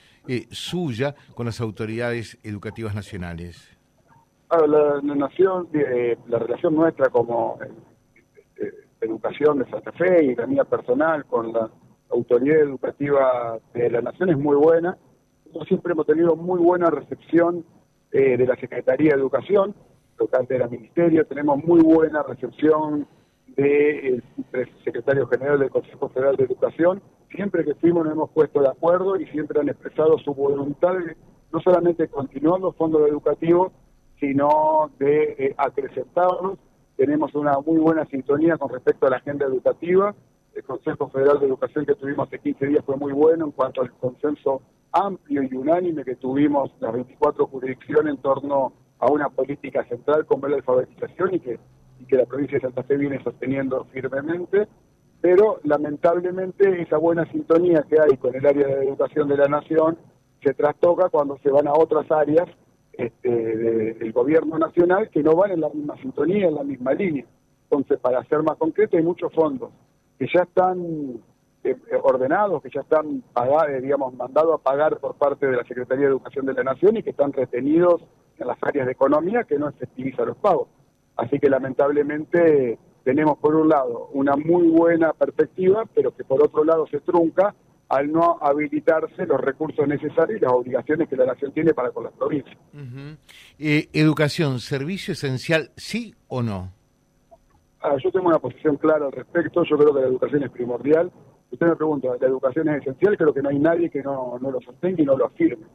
suya 0.50 1.16
con 1.36 1.46
las 1.46 1.62
autoridades 1.62 2.38
educativas 2.44 2.96
nacionales? 2.96 3.72
la, 4.50 5.02
nación, 5.02 5.68
la 6.28 6.40
relación 6.40 6.76
nuestra 6.76 7.10
como 7.10 7.60
educación 9.06 9.60
de 9.60 9.70
Santa 9.70 9.92
Fe 9.94 10.26
y 10.26 10.36
la 10.36 10.46
mía 10.48 10.64
personal 10.64 11.26
con 11.26 11.54
la 11.54 11.70
autoridad 12.10 12.60
educativa 12.60 13.58
de 13.74 13.90
la 13.90 14.02
Nación 14.02 14.30
es 14.30 14.38
muy 14.38 14.56
buena. 14.56 14.98
Nosotros 15.46 15.68
siempre 15.68 15.94
hemos 15.94 16.06
tenido 16.06 16.36
muy 16.36 16.60
buena 16.60 16.90
recepción 16.90 17.66
eh, 18.12 18.38
de 18.38 18.46
la 18.46 18.56
Secretaría 18.56 19.12
de 19.12 19.20
Educación, 19.20 19.76
tocante 20.18 20.54
de 20.54 20.60
la 20.62 20.68
Ministerio, 20.68 21.26
tenemos 21.26 21.64
muy 21.64 21.82
buena 21.82 22.24
recepción 22.24 23.08
del 23.56 24.24
secretario 24.84 25.28
general 25.28 25.60
del 25.60 25.70
Consejo 25.70 26.10
Federal 26.10 26.36
de 26.36 26.44
Educación. 26.44 27.02
Siempre 27.34 27.64
que 27.64 27.76
fuimos 27.76 28.04
nos 28.04 28.14
hemos 28.14 28.30
puesto 28.32 28.62
de 28.62 28.68
acuerdo 28.68 29.20
y 29.20 29.26
siempre 29.28 29.60
han 29.60 29.70
expresado 29.70 30.18
su 30.20 30.34
voluntad 30.34 30.94
de 30.94 31.16
no 31.52 31.62
solamente 31.62 32.08
continuar 32.08 32.60
los 32.60 32.76
fondos 32.76 33.08
educativos, 33.08 33.72
sino 34.20 34.92
de 35.00 35.36
eh, 35.38 35.56
acrecentarlos. 35.58 36.58
Tenemos 36.98 37.34
una 37.36 37.60
muy 37.60 37.78
buena 37.78 38.06
sintonía 38.06 38.58
con 38.58 38.70
respecto 38.70 39.08
a 39.08 39.10
la 39.10 39.18
agenda 39.18 39.46
educativa. 39.46 40.16
El 40.54 40.64
Consejo 40.64 41.10
Federal 41.10 41.40
de 41.40 41.48
Educación 41.48 41.86
que 41.86 41.96
tuvimos 41.96 42.28
hace 42.28 42.40
15 42.40 42.68
días 42.68 42.86
fue 42.86 42.96
muy 42.96 43.12
bueno 43.12 43.46
en 43.46 43.52
cuanto 43.52 43.82
al 43.82 43.92
consenso 43.92 44.62
amplio 44.92 45.44
y 45.44 45.54
unánime 45.54 46.06
que 46.06 46.16
tuvimos 46.16 46.72
las 46.80 46.94
24 46.94 47.48
jurisdicciones 47.48 48.16
en 48.16 48.22
torno 48.22 48.72
a 49.00 49.12
una 49.12 49.28
política 49.30 49.84
central 49.86 50.26
como 50.26 50.48
la 50.48 50.56
alfabetización 50.56 51.36
y 51.36 51.40
que 51.40 51.60
y 52.00 52.06
que 52.06 52.18
la 52.18 52.26
provincia 52.26 52.58
de 52.58 52.62
Santa 52.62 52.84
Fe 52.84 52.98
viene 52.98 53.24
sosteniendo 53.24 53.86
firmemente, 53.86 54.68
pero 55.22 55.60
lamentablemente 55.64 56.82
esa 56.82 56.98
buena 56.98 57.26
sintonía 57.32 57.84
que 57.90 58.00
hay 58.00 58.18
con 58.18 58.36
el 58.36 58.46
área 58.46 58.68
de 58.68 58.86
educación 58.86 59.28
de 59.28 59.38
la 59.38 59.48
nación 59.48 59.98
se 60.44 60.54
trastoca 60.54 61.10
cuando 61.10 61.38
se 61.40 61.50
van 61.50 61.68
a 61.68 61.74
otras 61.74 62.10
áreas 62.12 62.48
este, 62.98 63.30
del 63.30 64.12
gobierno 64.12 64.58
nacional 64.58 65.10
que 65.10 65.24
no 65.24 65.36
van 65.36 65.52
en 65.52 65.62
la 65.62 65.70
misma 65.70 65.96
sintonía, 65.98 66.48
en 66.48 66.56
la 66.56 66.64
misma 66.64 66.94
línea. 66.94 67.26
Entonces, 67.64 68.00
para 68.00 68.24
ser 68.26 68.44
más 68.44 68.58
concreto, 68.58 68.98
hay 68.98 69.04
muchos 69.04 69.34
fondos 69.34 69.72
que 70.18 70.28
ya 70.34 70.44
están 70.44 71.20
eh, 71.64 71.76
ordenados, 72.04 72.62
que 72.62 72.70
ya 72.70 72.82
están 72.82 73.24
pagados, 73.34 73.70
eh, 73.70 73.82
digamos, 73.82 74.14
mandados 74.14 74.60
a 74.60 74.64
pagar 74.64 74.98
por 75.00 75.16
parte 75.16 75.48
de 75.48 75.58
la 75.58 75.64
Secretaría 75.64 76.06
de 76.06 76.12
Educación 76.12 76.46
de 76.46 76.54
la 76.54 76.64
Nación 76.64 76.98
y 76.98 77.04
que 77.04 77.10
están 77.10 77.34
retenidos 77.34 78.02
en 78.38 78.48
las 78.48 78.58
áreas 78.62 78.86
de 78.86 78.92
economía 78.92 79.44
que 79.44 79.58
no 79.58 79.70
efectivizan 79.70 80.28
los 80.28 80.38
pagos. 80.38 80.68
Así 81.18 81.40
que 81.40 81.50
lamentablemente 81.50 82.78
tenemos 83.04 83.38
por 83.38 83.56
un 83.56 83.70
lado 83.70 84.10
una 84.14 84.36
muy 84.36 84.68
buena 84.68 85.14
perspectiva, 85.14 85.86
pero 85.94 86.16
que 86.16 86.24
por 86.24 86.44
otro 86.44 86.64
lado 86.64 86.88
se 86.88 87.00
trunca 87.00 87.56
al 87.90 88.12
no 88.12 88.38
habilitarse 88.42 89.26
los 89.26 89.40
recursos 89.40 89.88
necesarios 89.88 90.42
y 90.42 90.44
las 90.44 90.54
obligaciones 90.54 91.08
que 91.08 91.16
la 91.16 91.26
nación 91.26 91.52
tiene 91.52 91.74
para 91.74 91.92
con 91.92 92.06
las 92.06 92.14
provincias. 92.14 92.58
Eh, 93.60 93.90
educación, 93.94 94.60
servicio 94.60 95.14
esencial, 95.14 95.72
sí 95.76 96.16
o 96.28 96.42
no? 96.42 96.72
Ah, 97.82 97.96
yo 98.04 98.12
tengo 98.12 98.28
una 98.28 98.40
posición 98.40 98.78
clara 98.78 99.06
al 99.06 99.12
respecto, 99.12 99.64
yo 99.64 99.78
creo 99.78 99.94
que 99.94 100.02
la 100.02 100.08
educación 100.08 100.44
es 100.44 100.50
primordial. 100.50 101.12
Usted 101.52 101.68
me 101.68 101.76
pregunta, 101.76 102.10
¿la 102.20 102.28
educación 102.28 102.68
es 102.70 102.82
esencial? 102.82 103.16
Creo 103.18 103.34
que 103.34 103.44
no 103.44 103.50
hay 103.50 103.60
nadie 103.60 103.90
que 103.90 104.02
no, 104.02 104.40
no 104.42 104.50
lo 104.50 104.60
sostenga 104.62 105.02
y 105.02 105.06
no 105.06 105.16
lo 105.16 105.28
afirme. 105.28 105.66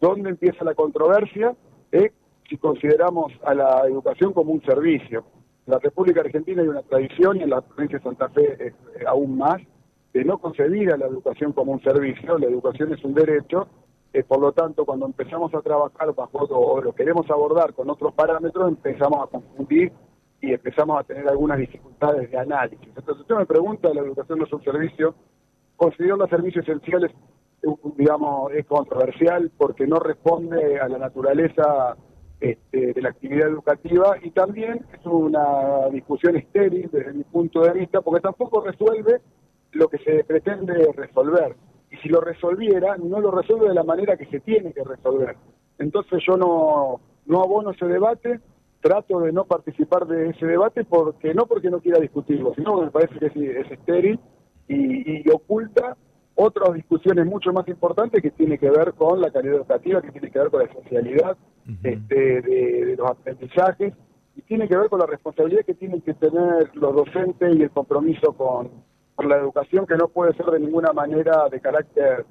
¿Dónde 0.00 0.30
empieza 0.30 0.64
la 0.64 0.74
controversia? 0.74 1.56
Es 1.90 2.12
si 2.48 2.56
consideramos 2.56 3.32
a 3.44 3.54
la 3.54 3.82
educación 3.86 4.32
como 4.32 4.52
un 4.52 4.62
servicio. 4.62 5.24
En 5.66 5.72
la 5.72 5.78
República 5.80 6.20
Argentina 6.20 6.62
hay 6.62 6.68
una 6.68 6.82
tradición 6.82 7.38
y 7.38 7.42
en 7.42 7.50
la 7.50 7.60
provincia 7.60 7.98
de 7.98 8.04
Santa 8.04 8.28
Fe 8.30 8.52
es, 8.58 8.72
eh, 8.72 9.04
aún 9.06 9.36
más 9.36 9.60
de 10.18 10.24
no 10.24 10.38
concebir 10.38 10.92
a 10.92 10.96
la 10.96 11.06
educación 11.06 11.52
como 11.52 11.70
un 11.70 11.80
servicio, 11.80 12.38
la 12.38 12.46
educación 12.46 12.92
es 12.92 13.04
un 13.04 13.14
derecho, 13.14 13.68
eh, 14.12 14.24
por 14.24 14.40
lo 14.40 14.50
tanto 14.50 14.84
cuando 14.84 15.06
empezamos 15.06 15.54
a 15.54 15.60
trabajar 15.60 16.12
bajo 16.12 16.38
o 16.38 16.82
lo 16.82 16.92
queremos 16.92 17.30
abordar 17.30 17.72
con 17.72 17.88
otros 17.88 18.12
parámetros 18.14 18.68
empezamos 18.68 19.22
a 19.22 19.30
confundir 19.30 19.92
y 20.40 20.52
empezamos 20.52 20.98
a 20.98 21.04
tener 21.04 21.28
algunas 21.28 21.56
dificultades 21.58 22.28
de 22.32 22.36
análisis. 22.36 22.88
Entonces 22.88 23.20
usted 23.20 23.36
me 23.36 23.46
pregunta, 23.46 23.94
la 23.94 24.00
educación 24.00 24.40
no 24.40 24.46
es 24.46 24.52
un 24.52 24.64
servicio, 24.64 25.14
considero 25.76 26.16
los 26.16 26.28
servicios 26.28 26.66
esenciales, 26.66 27.12
eh, 27.62 27.68
digamos, 27.96 28.52
es 28.54 28.66
controversial 28.66 29.52
porque 29.56 29.86
no 29.86 30.00
responde 30.00 30.80
a 30.80 30.88
la 30.88 30.98
naturaleza 30.98 31.96
este, 32.40 32.92
de 32.92 33.02
la 33.02 33.10
actividad 33.10 33.46
educativa 33.46 34.16
y 34.20 34.32
también 34.32 34.84
es 34.92 35.06
una 35.06 35.88
discusión 35.92 36.34
estéril 36.34 36.90
desde 36.90 37.12
mi 37.12 37.22
punto 37.22 37.60
de 37.60 37.72
vista 37.72 38.00
porque 38.00 38.20
tampoco 38.20 38.62
resuelve 38.62 39.20
lo 39.72 39.88
que 39.88 39.98
se 39.98 40.24
pretende 40.24 40.92
resolver. 40.94 41.56
Y 41.90 41.96
si 41.98 42.08
lo 42.08 42.20
resolviera, 42.20 42.96
no 42.96 43.20
lo 43.20 43.30
resuelve 43.30 43.68
de 43.68 43.74
la 43.74 43.84
manera 43.84 44.16
que 44.16 44.26
se 44.26 44.40
tiene 44.40 44.72
que 44.72 44.84
resolver. 44.84 45.36
Entonces 45.78 46.22
yo 46.26 46.36
no, 46.36 47.00
no 47.26 47.42
abono 47.42 47.70
ese 47.70 47.86
debate, 47.86 48.40
trato 48.80 49.20
de 49.20 49.32
no 49.32 49.44
participar 49.44 50.06
de 50.06 50.30
ese 50.30 50.46
debate 50.46 50.84
porque 50.84 51.34
no 51.34 51.46
porque 51.46 51.70
no 51.70 51.80
quiera 51.80 51.98
discutirlo, 51.98 52.54
sino 52.54 52.80
me 52.82 52.90
parece 52.90 53.18
que 53.18 53.26
es, 53.26 53.36
es 53.36 53.70
estéril 53.72 54.20
y, 54.68 55.26
y 55.26 55.30
oculta 55.30 55.96
otras 56.40 56.72
discusiones 56.74 57.26
mucho 57.26 57.52
más 57.52 57.66
importantes 57.66 58.22
que 58.22 58.30
tiene 58.30 58.58
que 58.58 58.70
ver 58.70 58.94
con 58.94 59.20
la 59.20 59.32
calidad 59.32 59.56
educativa, 59.56 60.00
que 60.00 60.12
tiene 60.12 60.30
que 60.30 60.38
ver 60.38 60.50
con 60.50 60.60
la 60.60 60.72
socialidad 60.72 61.36
este, 61.82 62.40
de, 62.42 62.94
los 62.96 63.10
aprendizajes 63.10 63.92
y 64.36 64.42
tiene 64.42 64.68
que 64.68 64.76
ver 64.76 64.88
con 64.88 65.00
la 65.00 65.06
responsabilidad 65.06 65.64
que 65.64 65.74
tienen 65.74 66.00
que 66.00 66.14
tener 66.14 66.70
los 66.74 66.94
docentes 66.94 67.56
y 67.56 67.62
el 67.62 67.70
compromiso 67.72 68.32
con, 68.34 68.70
la 69.26 69.36
educación 69.36 69.86
que 69.86 69.96
no 69.96 70.08
puede 70.08 70.34
ser 70.34 70.46
de 70.46 70.60
ninguna 70.60 70.92
manera 70.92 71.48
de 71.50 71.60
carácter 71.60 72.26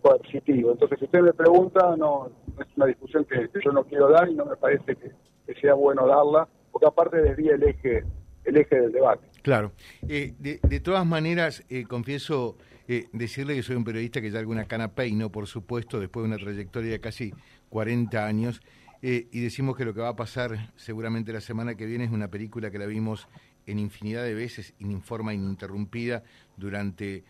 coercitivo. 0.00 0.72
Entonces, 0.72 0.98
si 0.98 1.04
usted 1.04 1.20
me 1.20 1.32
pregunta, 1.32 1.94
no, 1.96 2.30
es 2.60 2.66
una 2.76 2.86
discusión 2.86 3.24
que, 3.24 3.48
yo 3.64 3.72
no 3.72 3.84
quiero 3.84 4.08
dar 4.10 4.28
y 4.28 4.34
no 4.34 4.44
me 4.44 4.56
parece 4.56 4.96
que, 4.96 5.12
sea 5.60 5.74
bueno 5.74 6.06
darla, 6.06 6.48
porque 6.72 6.86
aparte 6.86 7.18
desvía 7.18 7.54
el 7.54 7.62
eje, 7.62 8.04
el 8.44 8.56
eje 8.56 8.80
del 8.80 8.92
debate. 8.92 9.26
Claro. 9.42 9.72
Eh, 10.08 10.34
de, 10.38 10.80
todas 10.80 11.06
maneras, 11.06 11.64
eh, 11.68 11.84
confieso 11.84 12.56
eh, 12.88 13.06
decirle 13.12 13.54
que 13.54 13.62
soy 13.62 13.76
un 13.76 13.84
periodista 13.84 14.20
que 14.20 14.30
ya 14.30 14.38
alguna 14.38 14.64
cana 14.64 14.94
peino, 14.94 15.30
por 15.30 15.46
supuesto, 15.46 16.00
después 16.00 16.24
de 16.24 16.34
una 16.34 16.38
trayectoria 16.38 16.92
de 16.92 17.00
casi 17.00 17.32
40 17.68 18.26
años, 18.26 18.60
eh, 19.06 19.28
y 19.32 19.40
decimos 19.40 19.76
que 19.76 19.84
lo 19.84 19.92
que 19.92 20.00
va 20.00 20.08
a 20.08 20.16
pasar 20.16 20.72
seguramente 20.76 21.30
la 21.30 21.42
semana 21.42 21.74
que 21.74 21.84
viene 21.84 22.04
es 22.04 22.10
una 22.10 22.28
película 22.28 22.70
que 22.70 22.78
la 22.78 22.86
vimos 22.86 23.28
en 23.66 23.78
infinidad 23.78 24.24
de 24.24 24.32
veces, 24.32 24.72
en 24.80 25.02
forma 25.02 25.34
ininterrumpida, 25.34 26.22
durante 26.56 27.22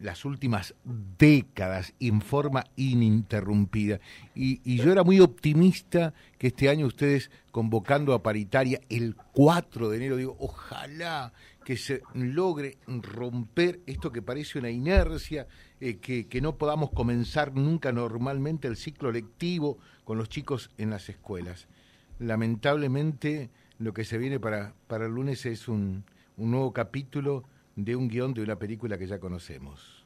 las 0.00 0.24
últimas 0.24 0.74
décadas 1.16 1.94
en 2.00 2.20
forma 2.20 2.64
ininterrumpida. 2.74 4.00
Y, 4.34 4.60
y, 4.64 4.78
yo 4.78 4.90
era 4.90 5.04
muy 5.04 5.20
optimista 5.20 6.14
que 6.36 6.48
este 6.48 6.68
año 6.68 6.86
ustedes 6.86 7.30
convocando 7.52 8.12
a 8.12 8.24
paritaria 8.24 8.80
el 8.88 9.14
4 9.14 9.88
de 9.88 9.96
enero, 9.98 10.16
digo, 10.16 10.36
ojalá 10.40 11.32
que 11.64 11.76
se 11.76 12.02
logre 12.12 12.78
romper 12.88 13.78
esto 13.86 14.10
que 14.10 14.20
parece 14.20 14.58
una 14.58 14.70
inercia, 14.70 15.46
eh, 15.80 15.98
que, 15.98 16.28
que, 16.28 16.40
no 16.40 16.56
podamos 16.56 16.90
comenzar 16.90 17.54
nunca 17.54 17.92
normalmente 17.92 18.68
el 18.68 18.76
ciclo 18.76 19.12
lectivo 19.12 19.78
con 20.04 20.18
los 20.18 20.28
chicos 20.28 20.70
en 20.78 20.90
las 20.90 21.08
escuelas. 21.08 21.68
Lamentablemente 22.18 23.50
lo 23.78 23.92
que 23.92 24.04
se 24.04 24.18
viene 24.18 24.38
para, 24.38 24.74
para 24.86 25.06
el 25.06 25.12
lunes 25.12 25.46
es 25.46 25.68
un, 25.68 26.04
un 26.36 26.50
nuevo 26.50 26.72
capítulo 26.72 27.44
de 27.76 27.96
un 27.96 28.08
guion 28.08 28.34
de 28.34 28.42
una 28.42 28.56
película 28.56 28.98
que 28.98 29.06
ya 29.06 29.18
conocemos. 29.18 30.04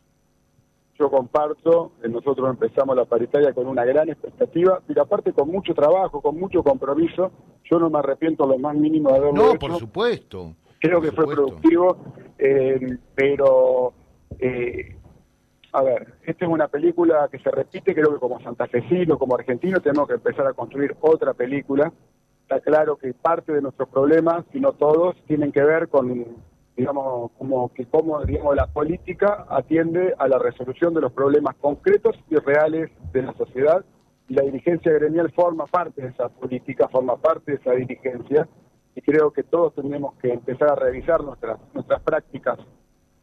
Yo 0.96 1.10
comparto, 1.10 1.92
eh, 2.04 2.08
nosotros 2.08 2.48
empezamos 2.48 2.94
la 2.94 3.04
paritaria 3.04 3.52
con 3.52 3.66
una 3.66 3.84
gran 3.84 4.08
expectativa, 4.08 4.80
pero 4.86 5.02
aparte 5.02 5.32
con 5.32 5.48
mucho 5.50 5.74
trabajo, 5.74 6.20
con 6.20 6.38
mucho 6.38 6.62
compromiso. 6.62 7.32
Yo 7.64 7.80
no 7.80 7.90
me 7.90 7.98
arrepiento 7.98 8.46
lo 8.46 8.58
más 8.58 8.76
mínimo 8.76 9.10
de 9.10 9.16
haberlo 9.16 9.52
No, 9.52 9.58
por 9.58 9.76
supuesto 9.76 10.54
creo 10.84 11.00
que 11.00 11.12
fue 11.12 11.26
productivo, 11.26 11.96
eh, 12.38 12.98
pero 13.14 13.94
eh, 14.38 14.96
a 15.74 15.82
ver, 15.82 16.14
esta 16.24 16.44
es 16.44 16.50
una 16.50 16.68
película 16.68 17.28
que 17.32 17.40
se 17.40 17.50
repite, 17.50 17.94
creo 17.94 18.12
que 18.14 18.20
como 18.20 18.40
santafesino, 18.40 19.18
como 19.18 19.34
argentino, 19.34 19.80
tenemos 19.80 20.06
que 20.06 20.14
empezar 20.14 20.46
a 20.46 20.52
construir 20.52 20.96
otra 21.00 21.34
película. 21.34 21.92
Está 22.42 22.60
claro 22.60 22.96
que 22.96 23.12
parte 23.12 23.52
de 23.52 23.60
nuestros 23.60 23.88
problemas, 23.88 24.44
si 24.52 24.60
no 24.60 24.74
todos, 24.74 25.16
tienen 25.26 25.50
que 25.50 25.64
ver 25.64 25.88
con, 25.88 26.26
digamos, 26.76 27.32
como 27.32 27.72
que 27.74 27.86
cómo, 27.86 28.22
digamos, 28.22 28.54
la 28.54 28.68
política 28.68 29.46
atiende 29.48 30.14
a 30.16 30.28
la 30.28 30.38
resolución 30.38 30.94
de 30.94 31.00
los 31.00 31.12
problemas 31.12 31.56
concretos 31.56 32.14
y 32.30 32.36
reales 32.36 32.92
de 33.12 33.22
la 33.22 33.32
sociedad. 33.32 33.84
Y 34.28 34.34
la 34.34 34.42
dirigencia 34.42 34.92
gremial 34.92 35.32
forma 35.32 35.66
parte 35.66 36.02
de 36.02 36.08
esa 36.08 36.28
política, 36.28 36.86
forma 36.86 37.16
parte 37.16 37.50
de 37.50 37.58
esa 37.58 37.72
dirigencia 37.72 38.46
y 38.94 39.00
creo 39.00 39.32
que 39.32 39.42
todos 39.42 39.74
tenemos 39.74 40.14
que 40.22 40.32
empezar 40.32 40.70
a 40.70 40.76
revisar 40.76 41.24
nuestras 41.24 41.58
nuestras 41.74 42.00
prácticas 42.02 42.60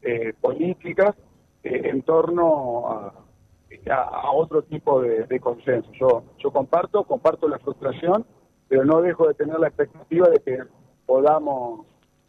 eh, 0.02 0.34
políticas 0.42 1.16
eh, 1.64 1.82
en 1.86 2.02
torno 2.04 2.90
a, 2.90 3.14
a, 3.90 4.32
otro 4.32 4.64
tipo 4.64 5.02
de, 5.02 5.40
consenso. 5.40 5.92
Yo 5.94 6.24
yo 6.38 6.52
comparto 6.52 7.04
comparto 7.04 7.48
la 7.48 7.60
frustración, 7.60 8.26
pero 8.68 8.86
no 8.86 9.02
dejo 9.02 9.28
de 9.28 9.34
tener 9.34 9.60
la 9.60 9.68
expectativa 9.68 10.30
de 10.30 10.40
que 10.40 10.60
podamos 11.06 11.86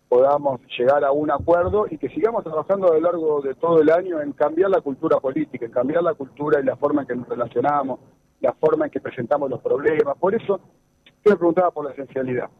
podamos 0.09 0.61
llegar 0.77 1.03
a 1.05 1.11
un 1.11 1.31
acuerdo 1.31 1.87
y 1.91 1.97
que 1.97 2.11
sigamos 2.11 2.45
trabajando 2.45 2.89
a 2.89 2.95
lo 2.95 3.01
largo 3.01 3.41
de 3.41 3.55
todo 3.55 3.81
el 3.81 3.89
año 3.89 4.21
en 4.21 4.33
cambiar 4.33 4.69
la 4.69 4.83
cultura 4.83 5.19
política, 5.19 5.65
en 5.65 5.73
cambiar 5.73 6.03
la 6.03 6.13
cultura 6.13 6.61
y 6.61 6.65
la 6.65 6.77
forma 6.77 7.01
en 7.01 7.09
que 7.09 7.17
nos 7.17 7.29
relacionamos, 7.29 7.99
la 8.41 8.53
forma 8.53 8.85
en 8.85 8.91
que 8.91 9.01
presentamos 9.01 9.49
los 9.49 9.63
problemas. 9.63 10.19
Por 10.19 10.35
eso, 10.35 10.61
usted 11.07 11.31
me 11.31 11.37
preguntaba 11.37 11.71
por 11.71 11.87
la 11.87 11.93
esencialidad. 11.93 12.51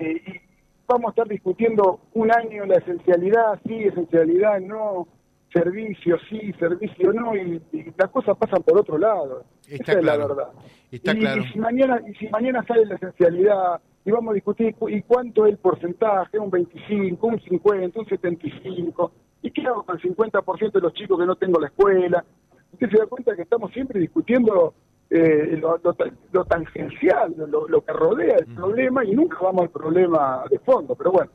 Eh, 0.00 0.40
vamos 0.88 1.06
a 1.06 1.10
estar 1.10 1.28
discutiendo 1.28 2.00
un 2.14 2.32
año 2.32 2.66
la 2.66 2.78
esencialidad, 2.78 3.60
sí, 3.64 3.84
esencialidad, 3.84 4.58
no, 4.58 5.06
servicio, 5.54 6.18
sí, 6.28 6.52
servicio, 6.58 7.12
no, 7.12 7.34
y, 7.36 7.62
las 7.96 8.10
cosas 8.10 8.36
pasan 8.36 8.62
por 8.64 8.78
otro 8.78 8.98
lado. 8.98 9.44
Esa 9.68 9.92
es 9.92 10.04
la 10.04 10.16
verdad. 10.16 10.48
Está 10.90 11.12
y, 11.12 11.20
claro. 11.20 11.42
y, 11.42 11.52
si 11.52 11.58
mañana, 11.58 12.02
y 12.06 12.14
si 12.14 12.28
mañana 12.28 12.64
sale 12.66 12.84
la 12.84 12.96
esencialidad 12.96 13.80
y 14.04 14.10
vamos 14.10 14.32
a 14.32 14.34
discutir 14.34 14.74
y 14.88 15.02
cuánto 15.02 15.46
es 15.46 15.52
el 15.52 15.58
porcentaje, 15.58 16.38
un 16.38 16.50
25, 16.50 17.26
un 17.26 17.40
50, 17.40 18.00
un 18.00 18.06
75, 18.06 19.12
y 19.42 19.50
qué 19.52 19.62
hago 19.62 19.84
con 19.84 19.96
el 19.96 20.02
50% 20.02 20.72
de 20.72 20.80
los 20.80 20.92
chicos 20.92 21.18
que 21.18 21.26
no 21.26 21.36
tengo 21.36 21.60
la 21.60 21.68
escuela. 21.68 22.24
Usted 22.72 22.90
se 22.90 22.98
da 22.98 23.06
cuenta 23.06 23.36
que 23.36 23.42
estamos 23.42 23.70
siempre 23.72 24.00
discutiendo 24.00 24.74
eh, 25.08 25.56
lo, 25.60 25.80
lo, 26.32 26.44
tangencial, 26.44 27.34
lo, 27.36 27.84
que 27.84 27.92
rodea 27.92 28.36
el 28.38 28.46
problema 28.46 29.04
y 29.04 29.12
nunca 29.12 29.38
vamos 29.40 29.62
al 29.62 29.70
problema 29.70 30.44
de 30.50 30.58
fondo. 30.58 30.96
Pero 30.96 31.12
bueno, 31.12 31.30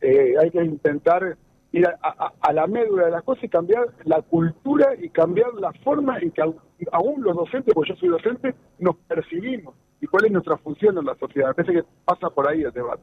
eh, 0.00 0.34
hay 0.40 0.50
que 0.50 0.64
intentar 0.64 1.36
ir 1.72 1.86
a, 1.86 2.52
la 2.52 2.66
médula 2.66 3.06
de 3.06 3.10
las 3.12 3.22
cosas 3.22 3.44
y 3.44 3.48
cambiar 3.48 3.86
la 4.04 4.22
cultura 4.22 4.94
y 5.00 5.08
cambiar 5.10 5.54
la 5.54 5.72
forma 5.84 6.18
en 6.18 6.30
que 6.30 6.42
aún 6.42 7.22
los 7.22 7.36
docentes, 7.36 7.74
porque 7.74 7.90
yo 7.90 7.96
soy 7.96 8.08
docente, 8.08 8.54
nos 8.78 8.96
percibimos 8.96 9.74
y 10.00 10.06
cuál 10.06 10.26
es 10.26 10.32
nuestra 10.32 10.56
función 10.58 10.98
en 10.98 11.04
la 11.04 11.14
sociedad. 11.16 11.48
Me 11.48 11.54
parece 11.54 11.80
que 11.80 11.84
pasa 12.04 12.30
por 12.30 12.48
ahí 12.48 12.62
el 12.62 12.72
debate. 12.72 13.02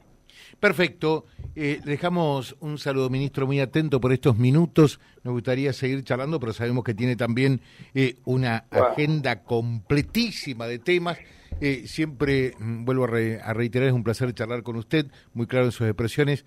Perfecto. 0.59 1.25
Eh, 1.55 1.79
dejamos 1.83 2.55
un 2.59 2.77
saludo, 2.77 3.09
ministro, 3.09 3.47
muy 3.47 3.59
atento 3.59 4.01
por 4.01 4.11
estos 4.11 4.37
minutos. 4.37 4.99
Nos 5.23 5.33
gustaría 5.33 5.73
seguir 5.73 6.03
charlando, 6.03 6.39
pero 6.39 6.53
sabemos 6.53 6.83
que 6.83 6.93
tiene 6.93 7.15
también 7.15 7.61
eh, 7.93 8.15
una 8.25 8.65
agenda 8.71 9.43
completísima 9.43 10.67
de 10.67 10.79
temas. 10.79 11.17
Eh, 11.61 11.83
siempre, 11.87 12.53
mm, 12.59 12.85
vuelvo 12.85 13.05
a, 13.05 13.49
a, 13.49 13.53
reiterar, 13.53 13.87
es 13.87 13.93
un 13.93 14.03
placer 14.03 14.33
charlar 14.33 14.63
con 14.63 14.75
usted, 14.75 15.07
muy 15.33 15.47
claro 15.47 15.65
en 15.65 15.71
sus 15.71 15.87
expresiones, 15.87 16.45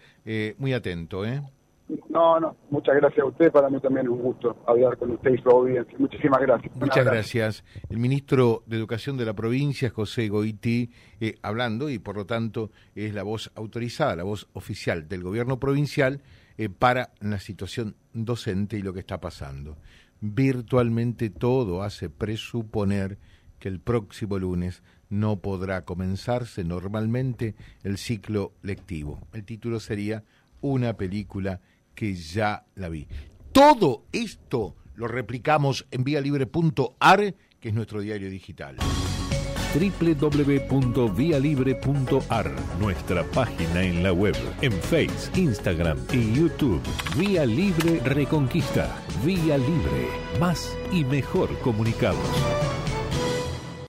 muy 0.58 0.72
atento. 0.72 1.24
¿eh? 1.24 1.42
No, 2.08 2.38
no, 2.40 2.56
muchas 2.70 2.96
gracias 2.96 3.24
a 3.24 3.28
usted. 3.28 3.50
Para 3.52 3.68
mí 3.68 3.80
también 3.80 4.06
es 4.06 4.12
un 4.12 4.22
gusto 4.22 4.56
hablar 4.66 4.96
con 4.96 5.12
usted 5.12 5.32
y 5.32 5.38
su 5.38 5.48
audiencia. 5.48 5.96
Muchísimas 5.98 6.40
gracias. 6.40 6.76
Muchas 6.76 7.04
gracias. 7.04 7.64
El 7.88 7.98
ministro 7.98 8.62
de 8.66 8.76
Educación 8.76 9.16
de 9.16 9.24
la 9.24 9.34
provincia, 9.34 9.90
José 9.90 10.28
Goiti, 10.28 10.90
eh, 11.20 11.36
hablando 11.42 11.90
y 11.90 11.98
por 11.98 12.16
lo 12.16 12.26
tanto 12.26 12.70
es 12.94 13.14
la 13.14 13.22
voz 13.22 13.50
autorizada, 13.54 14.16
la 14.16 14.24
voz 14.24 14.48
oficial 14.52 15.08
del 15.08 15.22
gobierno 15.22 15.58
provincial 15.58 16.22
eh, 16.58 16.68
para 16.68 17.12
la 17.20 17.38
situación 17.38 17.96
docente 18.12 18.76
y 18.76 18.82
lo 18.82 18.92
que 18.92 19.00
está 19.00 19.20
pasando. 19.20 19.76
Virtualmente 20.20 21.30
todo 21.30 21.82
hace 21.82 22.10
presuponer 22.10 23.18
que 23.58 23.68
el 23.68 23.80
próximo 23.80 24.38
lunes 24.38 24.82
no 25.08 25.40
podrá 25.40 25.84
comenzarse 25.84 26.64
normalmente 26.64 27.54
el 27.82 27.98
ciclo 27.98 28.52
lectivo. 28.62 29.20
El 29.32 29.44
título 29.44 29.80
sería 29.80 30.24
Una 30.60 30.94
película 30.94 31.60
que 31.94 32.14
ya 32.14 32.64
la 32.74 32.88
vi. 32.88 33.06
Todo 33.52 34.04
esto 34.12 34.76
lo 34.94 35.08
replicamos 35.08 35.86
en 35.90 36.04
vialibre.ar, 36.04 37.34
que 37.58 37.68
es 37.68 37.74
nuestro 37.74 38.00
diario 38.00 38.30
digital 38.30 38.76
www.vialibre.ar, 39.72 42.52
nuestra 42.80 43.22
página 43.24 43.82
en 43.82 44.02
la 44.02 44.12
web, 44.12 44.34
en 44.60 44.72
Facebook, 44.72 45.30
Instagram 45.36 45.98
y 46.12 46.34
YouTube. 46.34 46.82
Vía 47.16 47.46
Libre 47.46 48.00
Reconquista. 48.00 48.94
Vía 49.24 49.56
Libre. 49.58 50.08
Más 50.40 50.76
y 50.92 51.04
mejor 51.04 51.56
comunicados. 51.60 52.18